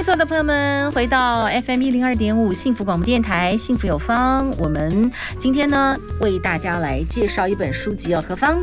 [0.00, 4.50] 迎所有的朋友们回到 FM 一零二点五幸福广播电台，幸福有方。
[4.56, 8.24] 我们今天呢，为大家来介绍一本书籍哦。
[8.26, 8.58] 何方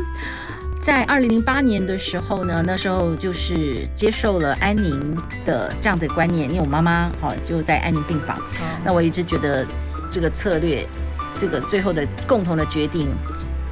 [0.80, 5.16] 在二零零八年的时候呢，那时候就是接受了安宁
[5.46, 8.36] 的这样的观念，因为我妈妈好就在安宁病房。
[8.84, 9.64] 那我一直觉得
[10.10, 10.84] 这个策略，
[11.32, 13.06] 这个最后的共同的决定，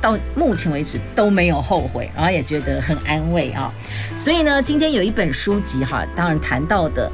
[0.01, 3.75] 到目前为止都没有后悔，然后也觉得很安慰啊。
[4.15, 7.11] 所以呢，今天有一本书籍哈，当然谈到的。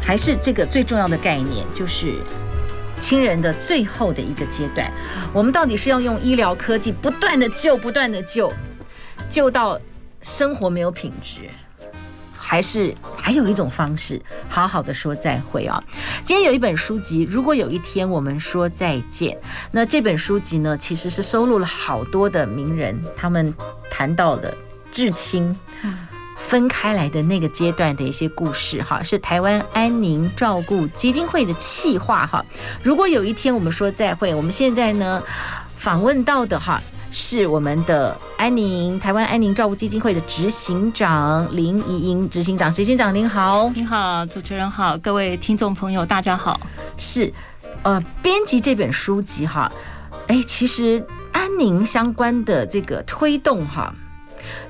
[0.00, 2.14] 还是这个最重要的概念，就是
[2.98, 4.90] 亲人的最后的一个阶段，
[5.32, 8.52] 我们到底是要用医疗科技不断的救、不断的救，
[9.28, 9.80] 救到
[10.20, 11.48] 生活没有品质，
[12.32, 15.82] 还是还有一种方式，好好的说再会啊？
[16.24, 19.38] 今天有一本书籍，如果有一天我们说再见，
[19.70, 23.54] 那这本书籍呢，其实是收录了好多的名人，他们
[23.90, 24.54] 谈到的
[24.90, 25.56] 至亲。
[26.50, 32.44] 分开来的那个阶段的一些故事哈，是台湾安宁照顾基金会的企划哈。
[32.82, 35.22] 如果有一天我们说再会，我们现在呢
[35.76, 46.60] 访问到的哈是我们的安宁台湾安宁照顾基金会的执行长林怡莹执行长，执行长您好，您好，主持人好，各位听众朋友大家好。
[46.96, 47.32] 是，
[47.84, 49.70] 呃，编辑这本书籍哈，
[50.26, 53.94] 哎，其实安宁相关的这个推动哈。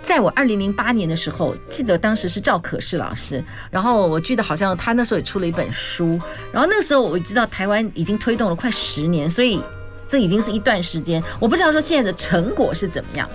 [0.03, 6.20] 在我二零零八年的时候，记得当时是赵可士老师，然后我记得好像他那时候也出了一本书，
[6.53, 9.62] 然后那个时候我知道台湾已经推动了快十年，所以
[10.09, 11.22] 这已经是一段时间。
[11.39, 13.28] 我不知道说现在的成果是怎么样。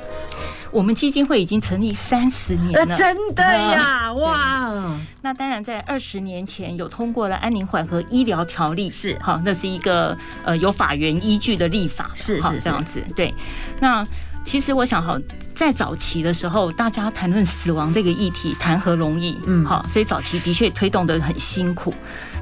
[0.72, 5.00] 我们基金会已经成立三十年了，真的呀，哇！
[5.22, 13.34] 那当然在二十年前有通过了安宁缓和医疗条例，是好，那是一个呃有法源依据的立法，是是这样子，对，
[13.80, 14.06] 那。
[14.46, 15.20] 其实我想哈，
[15.56, 19.38] 在早期的时候，大家谈论死亡这个议题谈何容易？
[19.48, 21.94] 嗯，好，所以早期的确推动的很辛苦。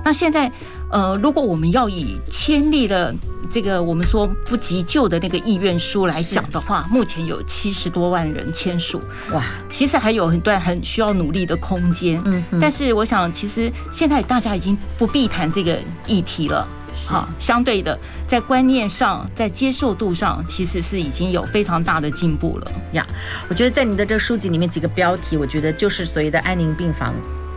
[0.04, 0.52] 那现在，
[0.92, 3.16] 呃，如果我们要以签立的
[3.50, 12.22] 这个我们说不急救的那个意愿书来讲的话，目前有七十多万人签署，哇，其实还有很段很需要努力的空间。
[12.26, 16.68] 嗯，但是我想，其实现在大家已经不必谈这个议题了。
[16.94, 23.06] 好，相对的，在观念上，在接受度上，其实是已经有非常大的进步了呀。
[23.50, 27.14] 我觉得在你的这个书籍里面几个标题，我觉得就是所谓的安宁病房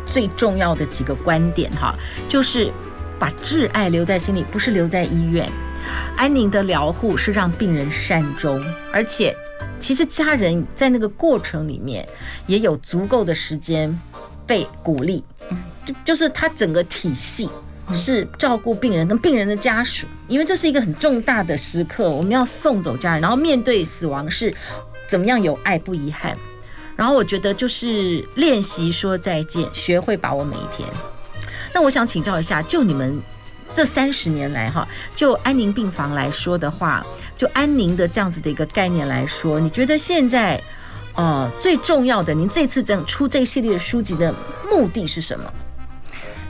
[0.06, 1.94] 最重要的几个观点哈，
[2.28, 2.72] 就是
[3.18, 5.50] 把挚爱留在心里，不是留在医院。
[6.16, 9.36] 安宁的疗护是让病人善终，而且
[9.78, 12.08] 其实家人在那个过程里面
[12.46, 13.96] 也有足够的时间
[14.46, 15.22] 被鼓励，
[15.84, 17.48] 就就是他整个体系。
[17.94, 24.52] 是照顾病人跟病人的家属，因为这是一个很重大的时刻，我们要送走家人，然后面对死亡是
[25.06, 26.36] 怎么样有爱不遗憾。
[26.96, 30.88] 然后我觉得就是练习说再见，学会把握每一天。
[31.74, 33.20] 那我想请教一下，就你们
[33.74, 37.04] 这三十年来哈，就安宁病房来说的话，
[37.36, 40.58] 就安宁的这样子的一个概念来说，你觉得现在
[41.14, 44.34] 呃最重要的，您这次整出这一系列的书籍的
[44.70, 45.52] 目的是什么？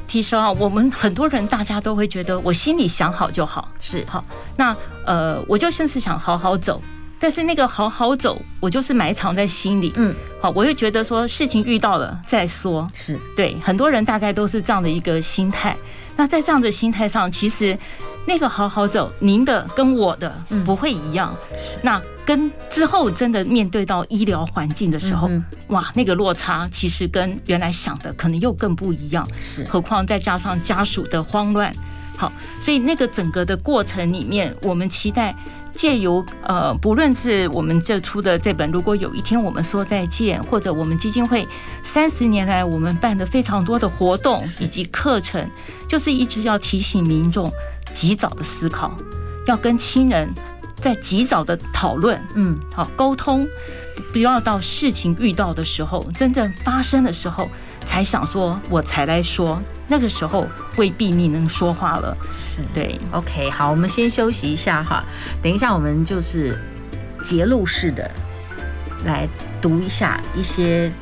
[0.08, 4.24] 其实啊，我们很多人大家都会觉得，我心里想好就好，是好。
[4.56, 4.74] 那
[5.04, 6.80] 呃，我就像是想好好走，
[7.18, 13.56] 但是那个好好走，我就是埋藏在心里，嗯，好，我会觉得说事情遇到了再说，是对。
[13.62, 15.76] 很多人大概都是这样的一个心态。
[16.16, 17.78] 那在这样的心态上，其实
[18.26, 20.34] 那个好好走，您的跟我的
[20.64, 21.36] 不会一样。
[21.56, 22.02] 是那。
[22.26, 25.30] 跟之后真的面对到医疗环境的时候，
[25.68, 29.24] 哇，那个落差其实跟原来想的可能又更不一样。
[29.40, 31.72] 是，何况再加上家属的慌乱，
[32.16, 35.32] 好，所以那个整个的过程里面，我们期待
[35.76, 41.46] 借由呃，不论是我们这出的这本，如果有一天我们说再见，或者我们基金会
[41.82, 45.48] 三十年来我们办的非常多的活动以及课程，
[45.86, 47.52] 就是一直要提醒民众
[47.92, 48.96] 及早的思考，
[49.46, 50.28] 要跟亲人。
[50.78, 53.48] 在及早的讨论，嗯，好沟通，
[54.12, 57.48] 不要到事情遇到的时候，真正发生的时候
[57.86, 60.46] 才想说，我才来说，那个时候
[60.76, 62.14] 未必你能说话了。
[62.32, 65.02] 是对，OK，好，我们先休息一下哈，
[65.40, 66.58] 等一下我们就是
[67.24, 68.10] 揭露式的
[69.04, 69.26] 来
[69.62, 70.92] 读一下一些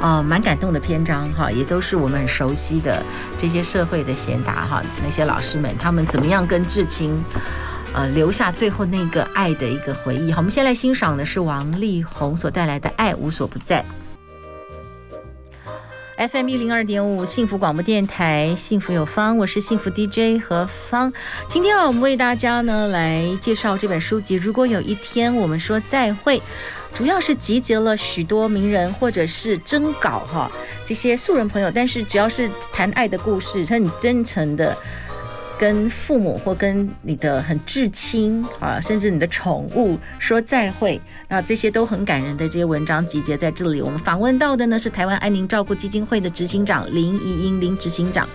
[0.00, 3.02] 呃，蛮感动的篇章哈，也都是我们很熟悉的
[3.38, 7.20] 这些社会的贤达哈，那些老师们他们怎么样跟至亲
[7.92, 10.30] 呃留下最后那个爱的一个回忆。
[10.30, 13.80] 好，我们先来欣赏的是王力宏所带来的《爱无所不在》。
[16.18, 21.12] FM 一零二点五幸福广播电台，幸福有方，我是幸福 DJ 何芳。
[21.46, 24.34] 今天啊，我们为大家呢来介绍这本书籍。
[24.34, 26.42] 如果有一天我们说再会，
[26.92, 30.50] 主要是集结了许多名人或者是征稿哈
[30.84, 34.76] 这些素人朋友，但是只要是谈爱的故事，很真诚的。
[35.58, 43.82] 跟父母或跟你的很至亲啊，甚至你的宠物说再会，那这些都很感人的这些文章集结在这里。
[43.82, 48.28] 我们访问到的呢是台湾安宁照顾基金会的执行长林怡英林执行长。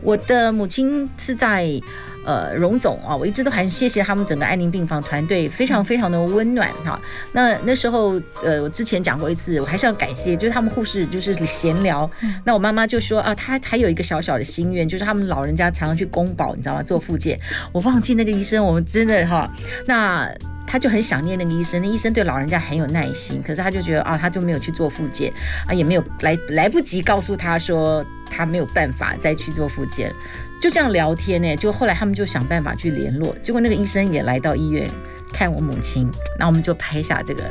[0.00, 1.80] 我的母亲是在。
[2.24, 7.00] 呃，荣总啊，我一直都很谢谢他们整个安宁病房团队，非常非常的温暖哈。
[7.32, 12.10] 那那时候，呃，我之前讲过一次，我还是要感谢，就是他们护士就是闲聊。
[12.44, 16.82] 那我妈妈就说啊，她还有一个小小的心愿，就是他们老人家常常去宫保，你知道吗？
[16.82, 17.38] 做复健。
[17.72, 19.50] 我忘记那个医生，我们真的哈，
[19.86, 20.30] 那
[20.66, 21.80] 他就很想念那个医生。
[21.80, 25.32] 那医生对老人家很有耐心，可是他就觉得啊，他就没有去做复健
[25.66, 30.12] 啊，也没有来来不及告诉他说他没有办法再去做复健。
[30.60, 34.88] 就这样聊天呢，就后来他们就想办法去联络，结果那个医生也来到医院
[35.32, 37.44] 看我母亲，那我们就拍下这个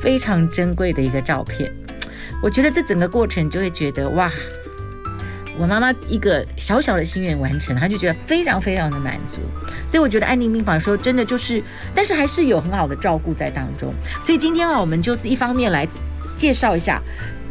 [0.00, 1.72] 非常珍贵的一个照片。
[2.42, 4.30] 我觉得这整个过程就会觉得哇，
[5.58, 9.40] 我妈妈一个小小的心愿完成，她就觉得非常非常的满足。
[9.86, 11.62] 所以我觉得安宁病房的时候真的就是，
[11.94, 13.92] 但是还是有很好的照顾在当中。
[14.20, 15.86] 所以今天啊，我们就是一方面来
[16.40, 17.02] 介绍一下。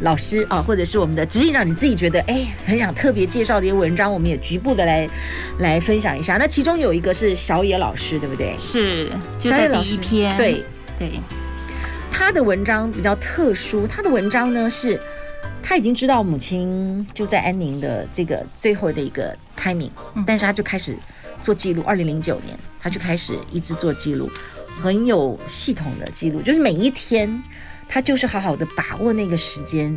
[0.02, 5.06] 老师啊，或者是我们的执行长，你自己觉得哎，很想特别介绍的一些文章，我们也局部的来
[5.58, 6.38] 来分享一下。
[6.38, 8.56] 那其中有一个是小野老师，对不对？
[8.58, 10.34] 是，就在第一篇。
[10.38, 10.64] 对
[10.98, 11.20] 对，
[12.10, 14.98] 他的文章比较特殊，他的文章呢是，
[15.62, 19.90] 他已经知道母亲就在安宁的这个最后的一个 timing，
[20.26, 20.96] 但是他就开始
[21.42, 21.82] 做记录。
[21.82, 24.30] 二零零九年，他就开始一直做记录，
[24.82, 27.42] 很有系统的记录，就是每一天。
[27.90, 29.94] 他就是好好的把握那个时间，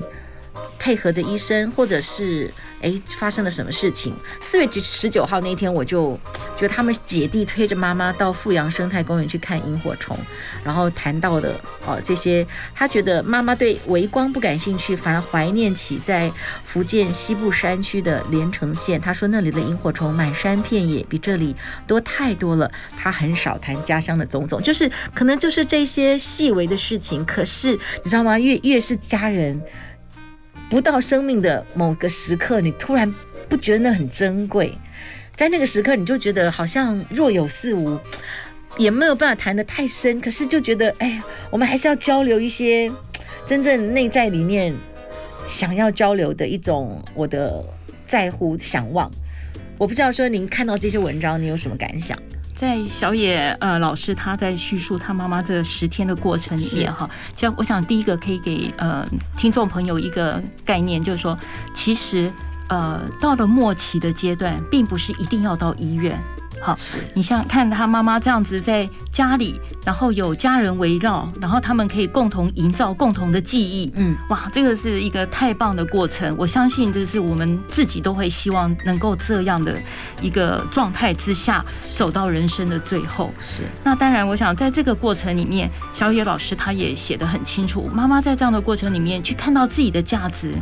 [0.77, 2.50] 配合着医生，或者是
[2.81, 4.13] 诶发生了什么事情。
[4.41, 6.19] 四月十九号那天，我就
[6.57, 10.17] 觉得他们姐弟推着妈妈到富阳生态公园去看萤火虫，
[10.63, 11.55] 然后谈到的
[11.85, 12.45] 哦这些，
[12.75, 16.31] 他觉得妈妈对微光不感兴趣，反而怀念起在
[16.65, 19.00] 福建西部山区的连城县。
[19.00, 21.55] 他说那里的萤火虫满山遍野，比这里
[21.88, 22.69] 多太多了。
[22.97, 27.23] 他很少谈家乡的种种，就是可能就是这些细微的事情。
[27.25, 28.38] 可是你知道吗？
[28.38, 29.61] 越越是家人。
[30.73, 33.13] 不到生命的某个时刻，你突然
[33.47, 34.73] 不觉得那很珍贵，
[35.35, 37.99] 在那个时刻，你就觉得好像若有似无，
[38.79, 40.19] 也没有办法谈得太深。
[40.19, 42.91] 可是就觉得，哎呀，我们还是要交流一些
[43.45, 44.75] 真正内在里面
[45.47, 47.63] 想要交流的一种我的
[48.07, 49.11] 在乎、想望。
[49.77, 52.17] 我不知道说您看到这些文章，你有什么感想？
[52.63, 59.06] 在小野呃老师他在叙述他妈妈这十天的过程里面哈，其实我想第一个可以给呃
[59.36, 61.38] 听众朋友一个概念，就是说
[61.74, 62.31] 其实
[62.69, 66.18] 呃到了末期的阶段，并不是一定要到医院。
[66.63, 66.77] 好，
[67.13, 73.92] 你像看他妈妈这样子在家里，然后有家人围绕，然后他们可以共同营造共同的记忆。
[73.98, 76.33] 嗯，哇，这个是一个太棒的过程。
[76.38, 79.77] 我相信这是我们自己都会希望能够这样的
[80.22, 83.34] 一个状态之下走到人生的最后。
[83.41, 83.63] 是。
[83.84, 90.53] 那当然，我想在这个过程里面，小野老师他也写得很清楚，妈妈在这样的过程里面去看到自己的价值，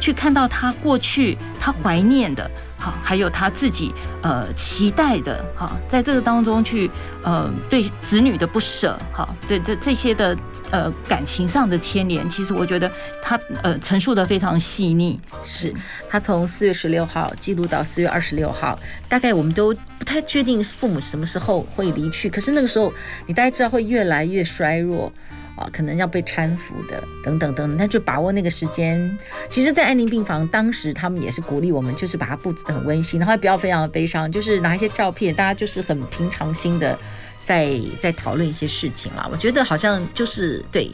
[0.00, 2.50] 去看到他过去他怀念的。
[2.80, 6.88] 好，还有他自己呃期待的哈，在这个当中去
[7.24, 10.38] 呃对子女的不舍，哈，对这这些的
[10.70, 12.88] 呃感情上的牵连，其实我觉得
[13.20, 15.18] 他呃陈述的非常细腻。
[15.44, 15.74] 是
[16.08, 18.78] 他从四月十六号记录到四月二十六号，
[19.08, 22.92] 大概我们都不太确定父母什么时候会离去，可是那个时候
[23.26, 25.12] 你大概知道会越来越衰弱。
[25.58, 29.18] 啊，可能要被搀扶的，等等等等，那就把握那个时间。
[29.50, 36.98] 其实，在安宁病房，当时他们也是鼓励我们，就是把它布置得很温馨，然后不要非常的悲伤，就是拿一些照片，大家就是很平常心的
[37.44, 39.28] 在在讨论一些事情啦。
[39.30, 40.90] 我觉得好像就是对，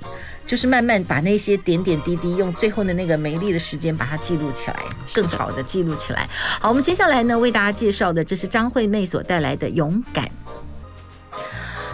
[0.46, 4.76] 就是慢慢把那些点点滴滴，用最后的那个美丽的时间把它记录起来，
[5.12, 6.28] 更好的记录起来。
[6.60, 10.30] 好，我们接下来呢，为大家介绍的，这是张惠妹所带来的勇敢。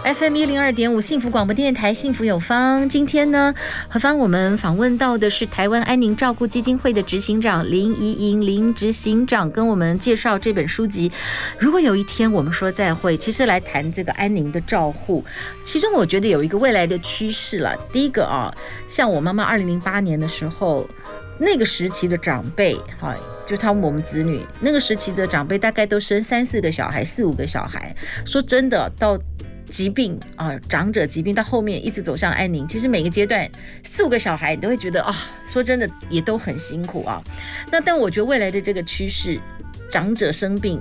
[0.02, 2.88] FM 一零二点五幸福广播电台，幸福有方。
[2.88, 3.54] 今天呢，
[3.86, 11.12] 何方我们访问到的是台湾安宁照顾基金会的执行长林怡莹林执行长，跟我们介绍这本书籍。
[11.58, 15.22] 如果有一天我们说再会，其实来谈这个安宁的照护，
[15.64, 17.76] 其中我觉得有一个未来的趋势了。
[17.92, 18.52] 第一个啊，
[18.88, 20.88] 像我妈妈二零零八年的时候。
[21.42, 23.16] 那个时期的长辈，哈，
[23.46, 27.96] 就他们我们子女那个时期的长辈，大概都生三四个小孩，四五个小孩。
[28.26, 29.18] 说真的，到
[29.70, 33.48] 疾病啊，长者疾病到后面一直走向安宁，其实每个阶段
[33.84, 35.16] 四五个小孩，你都会觉得啊，
[35.48, 37.22] 说真的也都很辛苦啊。
[37.70, 39.40] 那但我觉得未来的这个趋势。
[39.90, 40.80] 长者生病，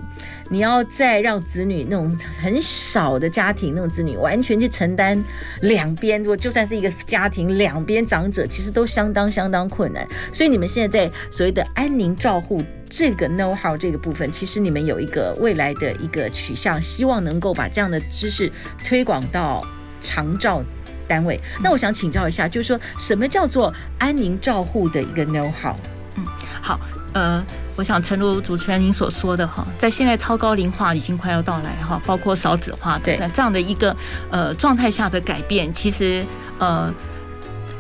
[0.52, 5.20] 你要再让子女那种很少的家庭那种子女完全去承担
[5.62, 10.08] 两边，如果就算是一个家庭两边长者，其实都相当相当困难。
[10.32, 18.52] 所以你们现在在所谓的安宁照护这个 know how 这个部分，其实你们有一个未来的一个取向，希望能够把这样的知识
[18.84, 19.64] 推广到
[20.02, 20.64] 长照
[21.08, 21.40] 单位。
[21.62, 25.76] 那我想请教一下，就是说什么叫做安宁照护的一个 know how？
[26.16, 26.26] 嗯，
[26.62, 26.80] 好，
[27.14, 27.46] 呃。
[27.76, 33.96] 我想，诚如主持人您所说的哈，在现在超高龄化已经快要到来哈，包括少子化的这样的一个
[34.30, 36.26] 呃状态下的改变，其实
[36.58, 36.94] 呃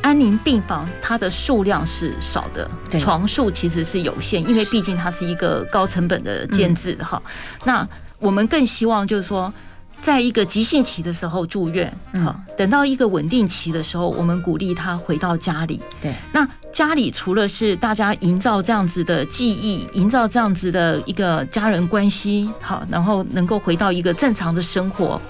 [0.01, 7.21] 安宁病房它的数量是少的，床数其实是有限，因为毕竟它是一个高成本的建制哈。
[7.63, 7.87] 那
[8.19, 9.53] 我们更希望就是说。
[10.01, 15.81] 在一个急性期的时候住院，好，等到一个稳定期的时候，我们鼓励他回到家里。
[16.01, 25.21] 对，那家里除了是大家营造这样子的记忆，营造这样子的一个家人关系，好，然后能够回到一个正常的生活。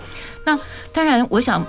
[0.45, 0.55] 那
[0.93, 1.65] 当然，我想，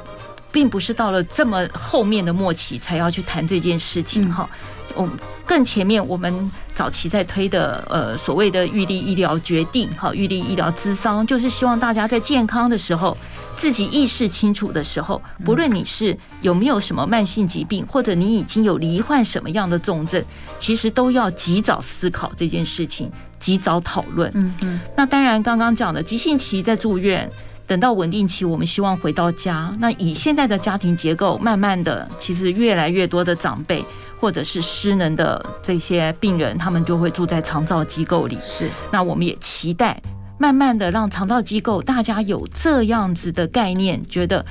[0.52, 4.48] 并不是到了这么后面的末期才要去谈这件事情，哈。
[4.96, 5.08] 我
[5.46, 13.16] 更前面，我们早期在推的，呃，所谓的预立医疗决定，哈，预立医疗咨商，就是希望大家在健康的时候，
[13.56, 20.20] 自己意识清楚的时候，不论你是有没有什么慢性疾病，或者你已经有罹患什么样的重症，
[20.58, 24.28] 其实都要及早思考这件事情，及早讨论。
[24.34, 24.80] 嗯嗯。
[24.96, 27.30] 那当然，刚刚讲的急性期在住院，
[27.70, 29.72] 等到稳定期，我们希望回到家。
[29.78, 33.84] 那以现在的家庭结构，慢慢的，其实越来越多的长辈。
[34.18, 38.36] 或者是失能的这些病人，他们就会住在长照机构里。
[38.44, 39.98] 是，那我们也期待
[40.36, 44.44] 慢慢的让长照机构大家有这样子的概念，觉得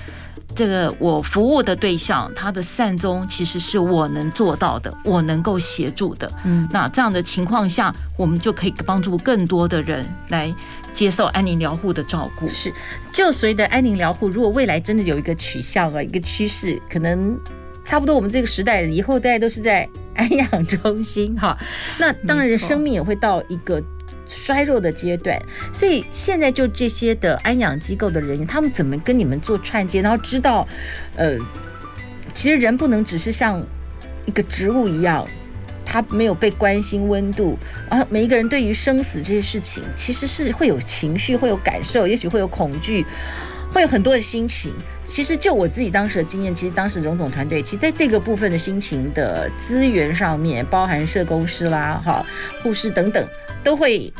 [0.55, 6.31] 这个我服务的对象他的善终其实是我能做到的，我能够协助的。
[6.45, 10.51] 嗯，那这样的情况下，我们就可以帮助更多的人来
[10.93, 12.47] 接受安宁疗护的照顾。
[12.49, 12.73] 是，
[13.11, 17.39] 就随着安宁疗护，如果未来真的有一个取向啊，一个趋势，可能。
[17.85, 21.57] 差不多，我们这个时代以后，大家都是在安养中心哈。
[21.97, 23.81] 那当然，生命也会到一个
[24.27, 25.41] 衰弱的阶段。
[25.73, 30.67] 所以现在就这些的安养机构的人员，他们怎么跟你们做串接，然后知道，
[31.15, 31.35] 呃，
[32.31, 33.59] 其实人不能只是像
[34.27, 35.27] 一个植物一样，
[35.91, 37.57] 他没有被关心温度。
[37.89, 43.03] 然后每一个人对于生死这些事情，其实是会有情绪，会有感受，也许会有恐惧。
[43.71, 44.73] 会有很多的心情。
[45.05, 52.25] 其实就我自己当时的经验，其实当时荣总团队，其实在这个部分的心情的资源上面，包含社工师啦、哈
[52.63, 53.27] 护士等等，
[53.63, 54.11] 都会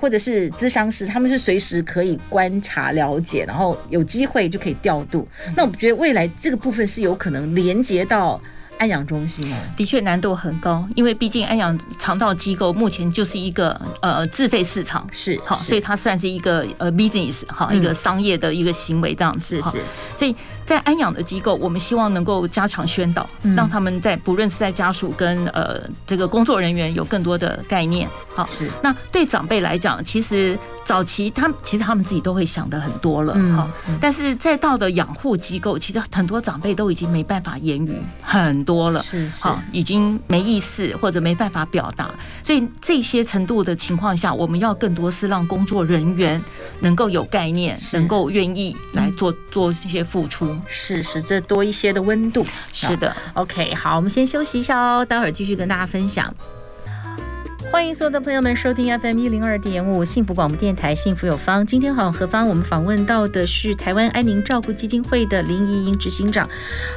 [0.00, 5.28] 或者是咨商师，他们是随时可以观察、了解，然后有机会就可以调度。
[5.54, 8.40] 那我们觉得未来这个部分是有可能连接到。
[8.78, 19.82] 安养中心啊，的确难度很高，因为毕竟安养长照机构目前就是一个呃自费市场，是好，所以它算是一个呃 business 哈，一个商业的一个行为这样子，是是，
[20.16, 20.34] 所以。
[20.66, 23.24] 在安养的机构，我们希望能够加强宣导，
[23.56, 28.08] 让他们在不论是在家属跟呃这个工作人员有更多的概念。
[28.34, 28.68] 好，是。
[28.82, 33.68] 那对长辈来讲，其实早期他们其实他们自己都会想的很多了，好，
[34.00, 42.14] 但是再到的养护机构，其实很多长辈都已经没办法言语很多了，是好，已经没意识或者没办法表达，
[42.44, 46.40] 所以这些程度的情况下，我们要更多是让工作人员
[46.78, 50.56] 能够有概念，能够愿意来做做这些付出。
[50.68, 52.46] 是，是这多一些的温度。
[52.72, 56.32] 是的，OK，好，我们先休息一下哦，待会儿继续跟大家分享。
[57.70, 61.66] 欢迎所有的朋友们收听 FM 一零二点五幸福广播电台，幸福有方。
[61.66, 62.46] 今天好，何方？
[62.46, 66.48] 我们访问到的是台湾安宁照顾基金会的林宜莹执行长。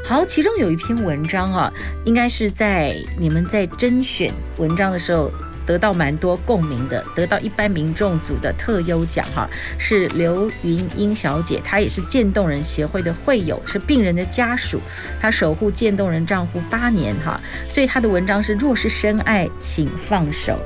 [0.05, 1.73] 好，其中有一篇文章啊，
[2.05, 5.31] 应该是在你们在甄选文章的时候。
[5.69, 9.47] 得到蛮多共鸣的，得到一般民众组的特优奖哈，
[9.77, 14.81] 是刘云英小姐，她也是渐冻人协会的会友，是病人的家属，
[15.19, 20.57] 她守护渐冻人丈夫八年哈，所以她的文章是若是深爱，请放手，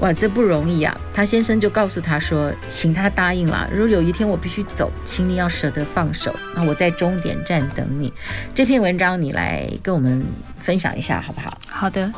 [0.00, 1.00] 哇，这不容易啊。
[1.14, 8.12] 她先生就告诉她说，请她答应了，如果有一天我必须走，请你要舍得放手，那我在终点站等你。
[8.56, 10.20] 这篇文章你来跟我们
[10.58, 11.56] 分享一下好不好？
[11.68, 12.12] 好的，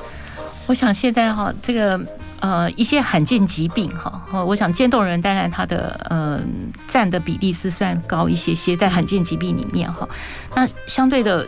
[0.64, 2.00] 我想现在哈这个。
[2.40, 6.40] 呃，一些罕见疾病哈，我想渐冻人当然他的呃
[6.88, 10.09] 占的比例是算高一些些，在罕见疾病里面哈，
[10.54, 11.47] 那相对的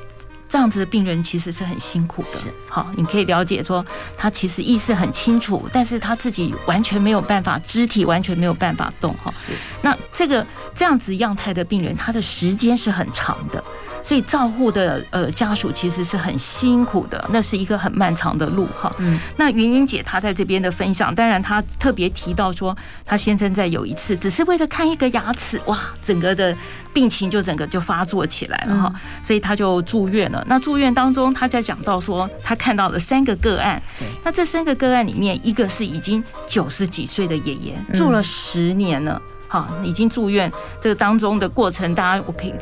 [0.49, 2.29] 这样子的病人其实是很辛苦的。
[2.29, 3.85] 是，好，你可以了解说，
[4.19, 9.15] 他其实意识很清楚，但是他自己完全没有办法，肢体完全没有办法动。
[9.15, 9.33] 哈，
[9.81, 13.65] 那这个这样子样态的病人，他的时间是很长的。
[14.03, 18.93] 所以照护的呃家属其实是很辛苦的，那是一个很漫长的路哈。
[18.99, 26.55] 嗯，那云英姐她在这边的分享，当然她特别提到说，她先生在有一次只是为了看一个牙齿，哇，整个的
[26.93, 28.93] 病情就整个就发作起来了哈，
[29.23, 30.45] 所以他就住院了。
[30.49, 33.81] 那住院当中，她在讲到说，她看到了三个个案，
[34.25, 42.53] 那这三个个案里面，一个是已经九十几岁的爷爷，住了十年了，哈，已经住院这个当中的过程，大家我可以。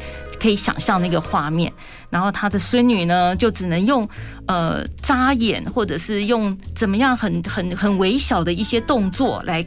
[0.41, 1.71] 可以想象那个画面，
[2.09, 4.09] 然后他的孙女呢，就只能用
[4.47, 9.65] 呃眨眼，或者是用怎么样很很很微小的一些动作来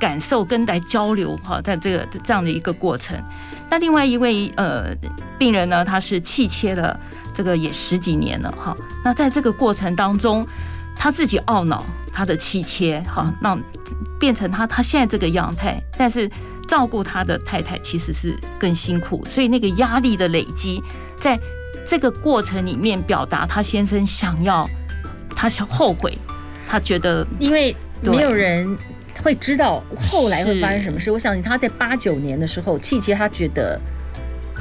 [0.00, 3.22] 感受跟来交流哈，在这个这样的一个过程。
[3.70, 4.94] 那另外一位呃
[5.38, 6.98] 病人呢，他是气切了，
[7.34, 8.74] 这个也十几年了哈。
[9.04, 10.46] 那在这个过程当中，
[10.96, 13.60] 他自己懊恼他的气切哈，让
[14.18, 16.30] 变成他他现在这个样态，但是。
[16.64, 20.82] 照顾他的太太其实是更辛苦，所以那个压力的累积，
[21.18, 21.38] 在
[21.86, 24.68] 这个过程里面表达他先生想要，
[25.34, 26.16] 他想后悔，
[26.68, 28.76] 他觉得因为没有人
[29.22, 31.10] 会知道后来会发生什么事。
[31.10, 33.80] 我想他在八九年的时候，气切他觉得。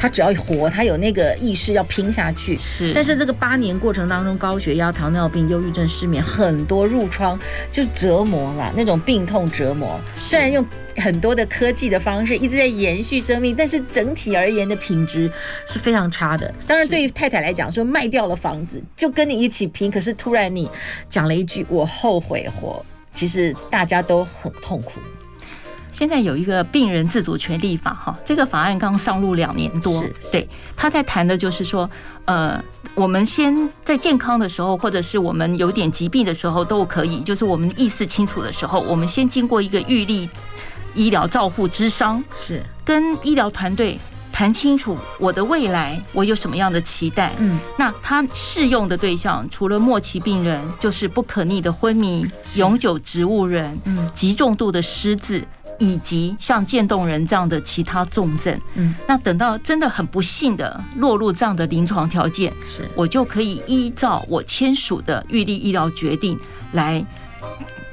[0.04, 2.58] 他只要活，他有那个意识要拼下去。
[2.58, 7.40] 是，但是这个八年过程当中，高血压、糖尿病、忧郁症、失眠，很多褥疮，
[7.72, 9.98] 就折磨了，那种病痛折磨。
[10.18, 10.66] 虽然用
[10.98, 15.32] 很多的科技的方式一直在延续生命，但是整体而言的品质
[15.66, 16.54] 是非常差的。
[16.68, 20.70] 当然，对于太太来讲，说卖掉了房子就跟你一起拼，可是突然你
[21.08, 25.00] 讲了一句“我后悔活”，其实大家都很痛苦。
[25.94, 30.46] 现在有一个病人自主权利法，哈，这个法案刚上路两年多，对，
[30.76, 31.90] 他在谈的就是说，
[32.26, 32.62] 呃，
[32.96, 40.28] 我们先在健康的时候，或者是我们有点疾病的时候都可以，就是我们意识清楚的时候，我们先经过一个预立
[40.96, 42.62] 医疗照护之商，是。
[42.84, 43.98] 跟医疗团队
[44.32, 52.26] 谈清楚我的未来，我有什么样的期待，嗯，那他适用的对象除了末期病人，就是不可逆的昏迷、
[52.56, 55.48] 永久植物人、嗯，极重度的失智。
[55.84, 62.88] 以及像渐冻人这样的其他重症，嗯，那等到真的很不幸的落入这样的临床条件，是。
[62.96, 66.40] 我就可以依照我签署的预立医疗决定
[66.72, 67.06] 来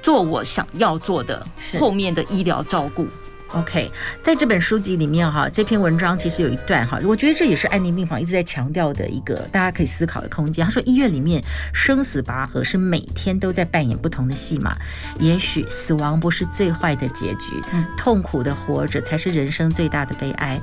[0.03, 1.45] 做我想要做的
[1.79, 3.09] 后面的医疗照顾。
[3.53, 3.91] OK，
[4.23, 10.65] 在这本书籍里面哈，这篇文章其实有一段哈，我觉得这也是安宁病房一直在强调的一个大家可以思考的空间。
[10.65, 14.77] 他说，医院里面生死拔河是每天都在扮演不同的戏码，
[15.19, 17.61] 也许死亡不是最坏的结局，
[17.97, 20.61] 痛苦的活着才是人生最大的悲哀。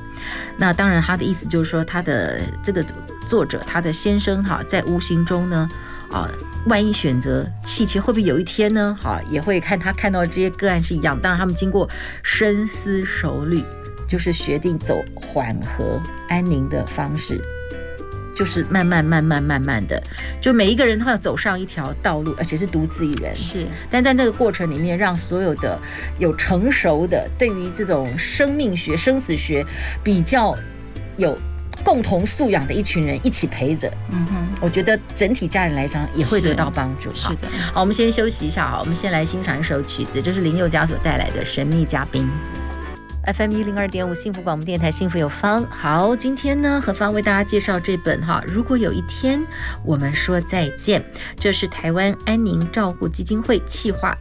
[0.58, 2.82] 那当然，他的意思就是说，他的这个
[3.26, 5.68] 作者，他的先生哈，在无形中呢。
[6.12, 6.30] 啊，
[6.68, 8.98] 万一选择气切，会不会有一天呢？
[9.02, 11.20] 好，也会看他看到这些个案是一样。
[11.20, 11.90] 当然，他们经过
[12.24, 13.64] 深思熟虑，
[14.08, 17.42] 就是决定走缓和安宁的方式，
[18.34, 20.02] 就是慢慢、慢慢、慢慢的，
[20.42, 23.36] 就每一个人他要走上一条道路，而且是独自一人。
[23.36, 25.78] 是，但在那个过程里面，让所有的
[26.20, 29.66] 有成熟的，对于这种生命学、生死学
[30.04, 30.58] 比较
[31.18, 31.38] 有。
[31.84, 37.14] 共同素养的一群人一起陪着，嗯哼，我觉得整体家人来讲也会得到帮助。
[37.14, 42.24] 是的，好，我们先休息一下，好，我们先来欣赏一首曲子，这是林宥嘉所带来的《神秘嘉宾》。
[43.28, 45.62] FM 一零二点五幸福广播电台，幸福有方。
[45.66, 48.42] 好，今天呢，何方为大家介绍这本哈。
[48.48, 49.46] 如果有一天
[49.84, 51.04] 我们说再见，
[51.38, 54.18] 这是台湾安宁照顾基金会企划，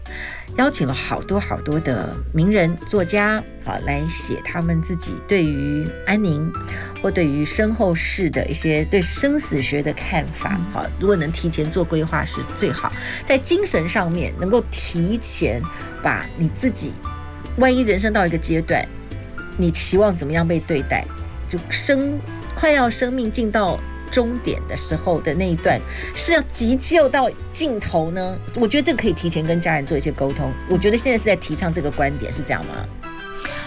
[0.57, 6.53] 邀请了好多好多的名人作家啊，来写他们自己对于安宁
[7.01, 10.59] 或对于身后事的一些对生死学的看法。
[10.73, 12.93] 好，如果能提前做规划是最好，
[13.25, 15.63] 在精神上面能够提前
[16.03, 16.93] 把你自己。
[17.59, 18.87] 万一人生到一个阶段，
[19.57, 21.05] 你期望怎么样被对待？
[21.49, 22.19] 就生
[22.55, 23.79] 快要生命进到
[24.11, 25.81] 终点的时候的那一段，
[26.15, 28.37] 是要急救到尽头呢？
[28.55, 30.53] 我觉得这个可以提前跟家人做一些沟通。
[30.69, 32.75] 我觉得现在是在提倡这个观点，是这样吗？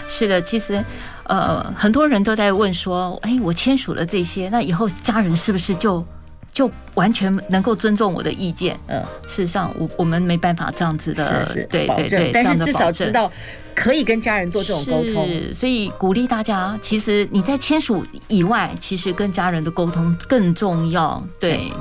[0.08, 0.84] 是的，其实
[1.24, 6.04] 呃，很多人都在问说，哎，我签署了这些，那以后家人是不是就？
[6.52, 13.30] 就完全能够尊重我的意见，嗯，事实上我我们没办法这样子的，是是对对对，但是至少知道
[13.80, 21.26] 可以跟家人做这种沟通，所以鼓励大家，其实你在签署以外，其实跟家人的沟通更重要。
[21.38, 21.72] 对，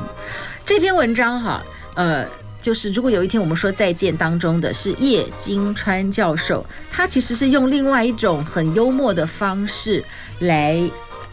[0.66, 1.62] 这篇文章哈，
[1.96, 2.26] 呃，
[2.62, 10.02] 就是如果有一天我们说再见当中的是叶金川教授，他其实是用另外一种很幽默的方式
[10.40, 10.82] 来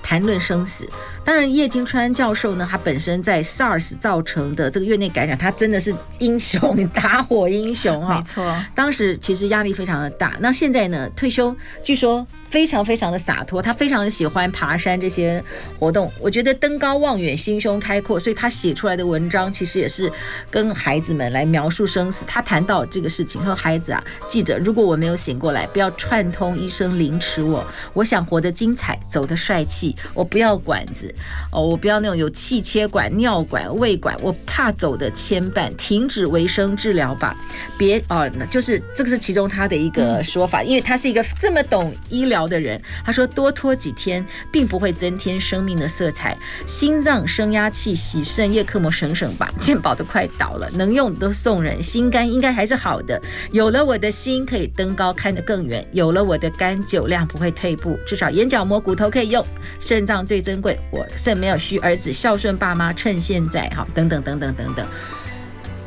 [0.03, 0.85] 谈论生死。
[1.27, 8.19] 当然，叶金川教授呢，他本身在 SARS 造成的这个院内感染，他真的是英雄， 打火英雄啊！
[8.19, 10.37] 没错，当时其实压力非常的大。
[10.39, 12.25] 那现在呢，退休，据说。
[12.49, 15.43] 非常非常的洒脱，他非常喜欢爬山这些
[15.81, 16.11] 活动。
[16.21, 20.11] 我觉得登高望远，心胸开阔，所以他写出来的文章其实也是
[20.49, 22.25] 跟孩子们来描述生死。
[22.25, 27.67] 他谈到这个事情，说：“孩子啊，记着，如果我没有醒过来，不要串通医生凌迟我。
[27.93, 31.13] 我想活得精彩，走得帅气，我不要管子
[31.51, 35.71] 哦，我不要那种有气切管、尿管、胃管，我怕走的牵绊。
[35.77, 37.37] 停止维生治疗吧，
[37.77, 46.37] 别哦，那就是这个是其中他的一个说法，因为他是一个这么懂医疗。”的人，他说多拖几天并不会增添生命的色彩。
[46.65, 51.83] 心脏、升压器、洗肾、叶克膜省省吧，健保都快倒了，能用的都送人。
[51.83, 53.21] 心肝应该还是好的，
[53.53, 59.45] 有了我的心可以登高看得更远，有了我的肝酒量不会退步，至少眼角膜骨头可以用。
[59.81, 64.87] 肾脏最珍贵，我肾没有虚，儿子孝顺爸妈，趁现在哈，等等等等等等。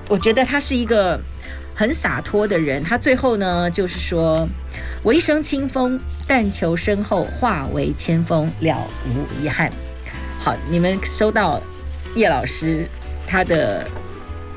[0.07, 1.19] 我觉得他是一个
[1.75, 2.83] 很洒脱的人。
[2.83, 4.47] 他最后呢，就是说。
[5.01, 9.71] 我一生清风，但求身后化为千峰，了无遗憾。
[10.37, 11.61] 好，你们收到
[12.15, 12.85] 叶老师
[13.25, 13.87] 他的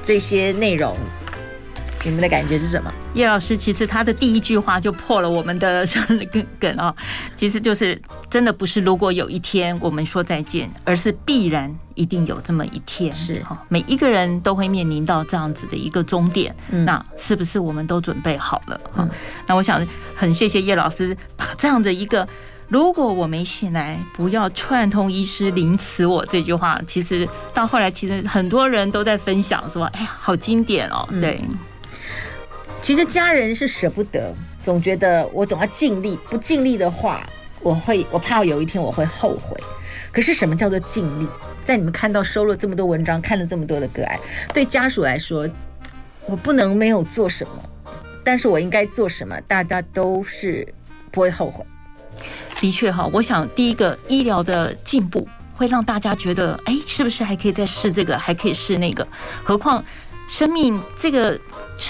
[0.04, 0.96] 这些内容。
[2.04, 2.92] 你们的感觉是什么？
[3.14, 5.86] 叶老师其实他的第一句话就破了我们的
[6.32, 6.94] 梗梗啊，
[7.36, 18.80] 其实就是真的不是如果有一天我们说再见，而是必然一定有这么一天，是哈，每一个人都会面临到这样子的一个终点，那是不是我们都准备好了？
[18.92, 19.08] 哈，
[19.46, 19.86] 那我想
[20.16, 22.26] 很谢谢叶老师把这样的一个
[22.68, 31.40] “如果我没醒来，不要串通医师凌迟我”这句话，其实到后来其实很多人都在分享说：“哎呀，好经典哦！”对。
[32.82, 37.24] 其实家人是舍不得，总觉得我总要尽力，不尽力的话，
[37.60, 39.56] 我会我怕有一天我会后悔。
[40.10, 41.28] 可是什么叫做尽力？
[41.64, 44.18] 在你们看到收了这么多文章，看了这么多的个案，
[44.52, 45.48] 对家属来说，
[46.26, 50.66] 我不能没有做什么，但是我应该做什么，大家都是
[51.12, 51.64] 不会后悔。
[52.60, 59.06] 的确哈，我想第一个医疗的进步会让大家觉得，哎，是不是还可以再试这个，还可以试那个？
[59.44, 59.82] 何况。
[60.32, 61.38] 生命这个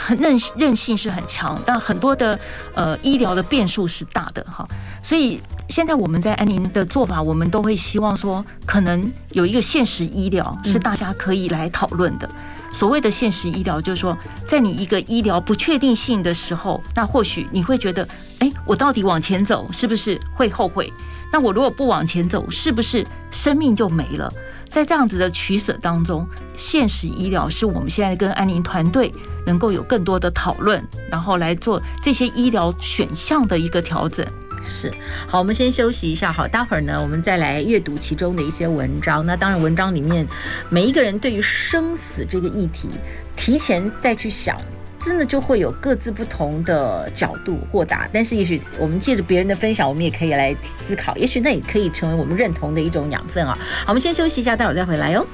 [0.01, 2.37] 很韧韧性是很强，但很多的
[2.75, 4.67] 呃医疗的变数是大的哈，
[5.01, 12.29] 所以现在我们在安宁的做法，我们都会希望说，可能有一个现实医疗是大家可以来讨论的。
[12.73, 18.09] 所谓的现实医疗，就是说，在你一个医疗不确定性的时候，那或许你会觉得，
[18.41, 20.93] 哎，我到底往前走是不是会后悔？
[21.31, 24.33] 那我如果不往前走，是不是生命就没了？
[24.73, 29.13] 在这样子的取舍当中，现实医疗是我们现在跟安宁团队
[29.45, 34.27] 能够有更多的讨论，然后来做这些医疗选项的一个调整。
[34.63, 34.91] 是，
[35.29, 39.27] 好，我们先休息一下，好，待会儿呢，我们再来阅读其中的一些文章。
[39.27, 40.27] 那当然，文章里面
[40.71, 42.89] 每一个人对于生死这个议题，
[43.37, 44.57] 提前再去想。
[45.05, 50.55] 真的就会有各自不同的角度豁达，但是也许我们借着别人的分享，我们也可以来
[50.87, 53.59] 思考，也许那也可以成为我们认同的一种养分啊。
[53.85, 55.27] 好，我们先休息一下，待会儿再回来哟。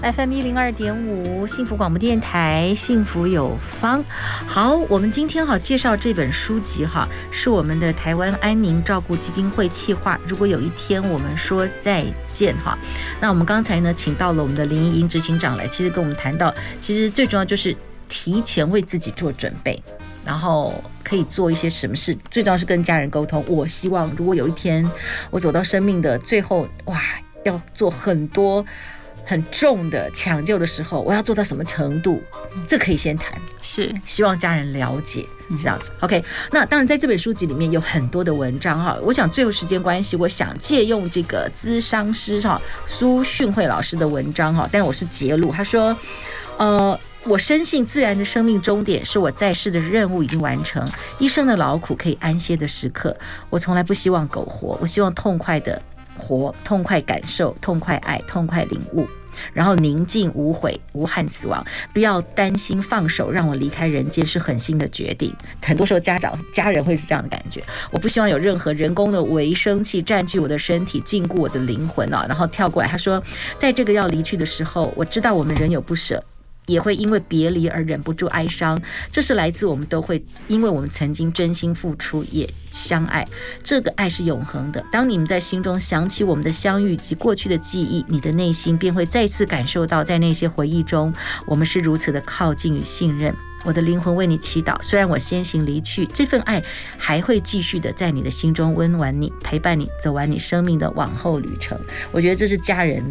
[0.00, 4.04] FM 一零二点五，幸福广播电台，幸福有方。
[4.46, 10.16] 好，我们今天哈介绍这本书籍哈，是我们的台湾安宁照顾基金会企划。
[10.26, 12.78] 如果有一天我们说再见哈，
[13.20, 17.76] 那我们刚才呢请到了我们的林依莹执行长来，其实跟我们谈到，其实最重要就是。
[18.08, 19.80] 提前为自己做准备，
[20.24, 22.16] 然后可以做一些什么事？
[22.30, 23.44] 最重要是跟家人沟通。
[23.46, 24.88] 我希望如果有一天
[25.30, 27.00] 我走到生命的最后，哇，
[27.44, 28.64] 要做很多
[29.24, 32.22] 很重的抢救的时候，我要做到什么程度？
[32.66, 33.32] 这可以先谈。
[33.62, 35.24] 是希望家人了解
[35.58, 35.92] 这样子。
[36.00, 38.98] OK，那当然在这本书籍里面有很多的文章哈。
[39.02, 45.96] 我想最后时间关系，我想借用这个咨商师哈苏训慧老师的文章哈，但我是截录，他说，
[46.58, 46.98] 呃。
[47.24, 53.14] 我深信，自然的生命终点是我在世的任务已经完成，一生的劳苦可以安歇的时刻。
[53.50, 55.80] 我从来不希望苟活，我希望痛快的
[56.16, 59.06] 活，痛快感受，痛快爱，痛快领悟，
[59.52, 61.62] 然后宁静无悔，无憾死亡。
[61.92, 65.34] 不要担心放手，让我离开人间是狠心的决定。
[65.62, 67.62] 很多时候，家长、家人会是这样的感觉。
[67.90, 72.24] 我不希望有任何人工的维生器占据我的身体，禁锢我的灵魂啊！
[72.26, 73.22] 然后跳过来，他说，
[73.58, 76.24] 在这个要离去的时候，我知道我们仍有不舍。
[76.68, 83.26] 也会因为别离而忍不住哀伤，这是来自我们都会，因为我们曾经真心付出，也相爱，
[83.64, 84.84] 这个爱是永恒的。
[84.92, 91.12] 当你们在心中想起我们的相遇及过去的记忆，你的内心便会再次感受到，在那些回忆中，
[91.46, 93.34] 我们是如此的靠近与信任。
[93.64, 94.80] 我的灵魂为你祈祷。
[94.82, 96.62] 虽然我先行离去，这份爱
[96.96, 101.78] 还会继续的在你的心中温暖你，陪伴你走完你生命的往后旅程。
[102.12, 103.02] 我觉得这是家人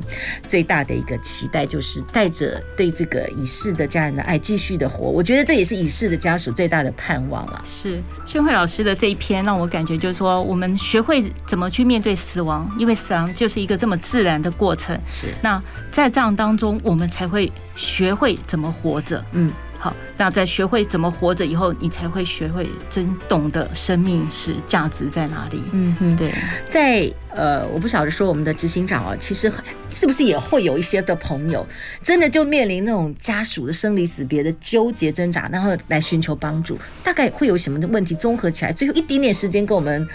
[0.46, 5.10] 最大的一个期待，就是带着对这个已逝的家人的爱继续的活。
[5.10, 7.62] 我觉得这也是已逝的家属最大的盼望啊。
[7.66, 14.98] 是宣慧老师的这一篇让我感觉就是说，我们学会怎么去面对死亡，因为死亡就是一个这么自然的过程。
[15.10, 19.24] 是那在这样当中，我们才会学会怎么活着。
[19.34, 19.52] 嗯。
[19.88, 25.64] 好，那在学会怎么活着以后，你才会学会真懂得生命是价值在哪里。
[25.72, 26.34] 嗯哼，对，
[26.70, 29.50] 在呃，我不晓得说我们的执行长啊，其实
[29.90, 31.66] 是不是也会有一些的朋友，
[32.04, 38.14] 真的就面临那种家属的生离死别的纠结挣扎，然后来寻求帮助，大概会有什么的问题？
[38.16, 40.06] 综合起来，最后一点点时间跟我们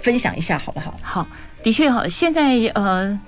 [0.00, 0.96] 分享一下，好不好？
[1.02, 1.26] 好，
[1.60, 3.18] 的确好，现在呃。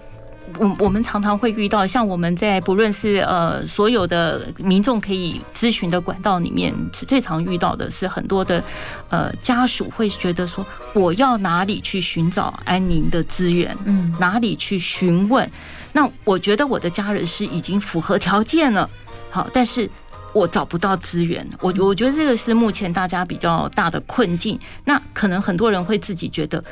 [0.59, 8.63] 我我们常常会遇到，像我们在不论是呃所有的民众可以咨询的管道里面，最常遇到的是很多的
[9.09, 13.77] 呃家属会觉得说，我要哪里去寻找安宁的资源？
[13.85, 15.51] 嗯，哪里去询问？
[15.93, 18.89] 那我觉得我的家人是已经符合条件了，
[19.31, 19.89] 好，但是
[20.33, 21.47] 我找不到资源。
[21.61, 24.59] 我我觉得这个是目前大家比较大的困境。
[24.85, 26.63] 那可能很多人会自己觉得。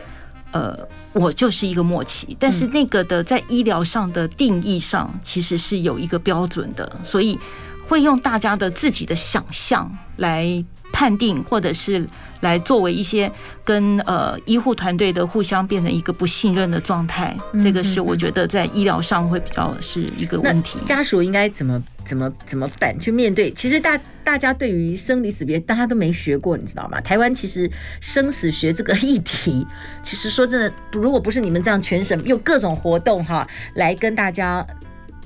[0.52, 0.78] 呃，
[1.12, 7.38] 我就是一个默契，但是那个的在医疗上的定义上其实是有一个标准的，所以
[7.86, 12.06] 会用大家的自己的想象来判定，或者是
[12.40, 13.30] 来作为一些
[13.64, 20.78] 跟呃医护团队的互相变成一个不信任的状态，这个是我觉得在医疗上会比较是一个问题。
[20.86, 21.82] 家属应该怎么？
[22.08, 22.98] 怎么怎么办？
[22.98, 23.50] 去面对？
[23.50, 26.98] 其实大大家对于生离死别，大家都没学过，你知道吗？
[27.02, 27.70] 台湾其实
[28.00, 29.66] 生死学这个议题，
[30.02, 34.66] 其实说真的，如果不是你们这样全省用各种活动哈来跟大家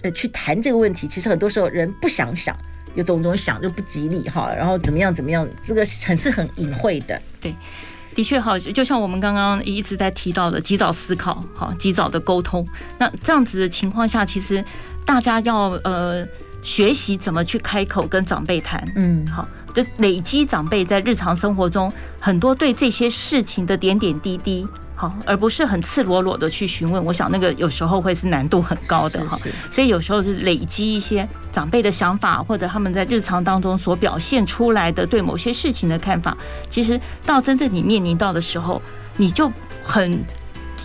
[0.03, 2.59] 呃去谈这个问题，其实很多时候人不想想，
[2.95, 7.21] 有种种想就不吉利哈，然后怎么样怎么样，这个很是很隐晦的。
[7.41, 7.55] 对，
[8.15, 12.67] 的确哈，就像我们刚刚一直在提到的，及早思考，好，及早的沟通。
[12.99, 14.65] 那这样子的情况下，其实
[15.05, 16.27] 大家要呃。
[16.65, 24.65] 学习怎么去开口跟长辈谈，嗯，好，就累积长辈在日常生活中很多对这些事情的点点滴滴，
[25.03, 27.05] 好，而不是很赤裸裸的去询问。
[27.05, 29.37] 我想那个有时候会是难度很高的哈，
[29.69, 36.37] 所以有时候是累积一些长辈的想法，或者他们在日常当中所表现出来的对某些事情的看法，
[36.71, 38.81] 其实到真正你面临到的时候，
[39.17, 39.51] 你就
[39.83, 40.25] 很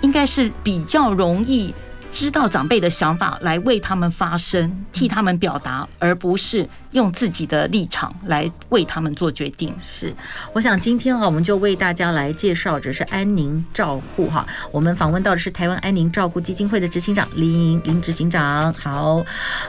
[0.02, 1.72] 应该是比较容易。
[2.18, 9.72] 知道长辈的想法，来为他们发声，替他们表达，而不是用自己的立场来为他们做决定。
[9.80, 10.12] 是，
[10.52, 14.44] 我想今天啊，我们就为大家来介绍这是安宁照护哈。
[14.72, 18.74] 我们访问到的是台湾安宁照顾基金会的执行长林林执行长。
[18.74, 19.24] 好，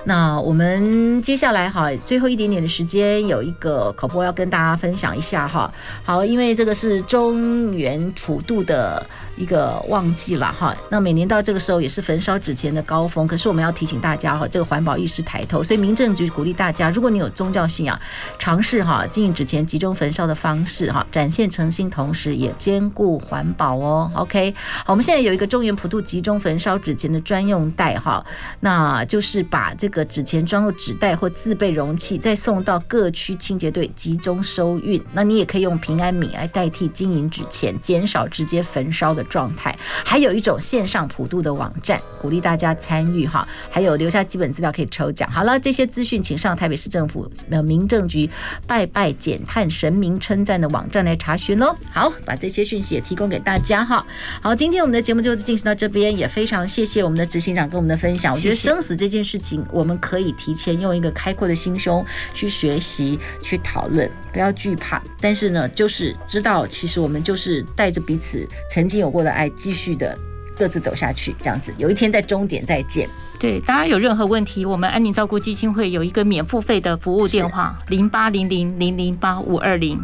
[0.05, 5.71] 那我们接下来哈，最后一点点的时间，有一个口播要跟大家分享一下哈。
[6.03, 9.07] 好，因为这个是中原普渡的
[9.39, 10.77] 一个旺季了哈。
[10.91, 17.99] 那每年到这个时候也是焚烧纸钱的高峰，可是我们要提醒大家哈，这个环保意识抬头，所以民政局鼓励大家，如果你有宗教信仰，
[18.39, 24.11] 尝试哈经营纸钱集中焚烧的方式哈，展现诚心，同时也兼顾环保哦。
[24.15, 28.25] OK，好，我们现在有一个中原普渡集中焚烧纸钱的专用袋哈，
[28.61, 35.03] 那就是把这个纸钱装入纸袋或自备容器，再送到各区清洁队集中收运。
[35.13, 39.77] 那你也可以用平安米来代替金银纸钱，减少直接焚烧的状态。
[40.05, 45.31] 还有一种线上普渡的网站，鼓励大家参与哈，还有留下基本资料可以抽奖。
[45.31, 47.31] 好了，这些资讯请上台北市政府。
[47.51, 48.29] 呃，民政局
[48.67, 51.75] 拜拜减碳神明称赞的网站来查询喽。
[51.93, 54.05] 好，把这些讯息也提供给大家哈。
[54.41, 58.35] 好，今天我们的节目就进行到这边，也非常谢谢我们的执行长跟我们的分享。
[58.35, 65.03] 我觉得生死这件事情，我们可以提前用一个开阔的心胸去学习、去讨论，不要惧怕。
[65.21, 70.17] 但是呢，就是知道，其实我们就是带着彼此曾经有过的爱，继续的
[70.57, 73.09] 各自走下去，这样子，有一天在终点再见。
[73.41, 80.01] 对，大家有任何问题，我们安宁照顾基金会有一个免付费的服务电话：零八零零零零八五二零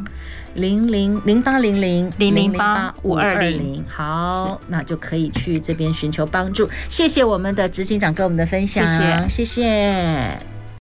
[0.55, 3.85] 零零零八零零零零八五二零。
[3.88, 6.68] 好，那就可以去这边寻求帮助。
[6.90, 8.85] 谢谢我们的执行长跟我们的分享，
[9.29, 9.44] 谢谢。
[9.44, 10.54] 谢谢。